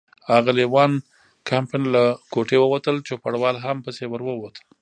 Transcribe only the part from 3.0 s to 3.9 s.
چوپړوال هم